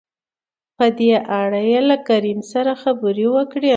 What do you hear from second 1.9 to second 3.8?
کريم سره خبرې وکړې.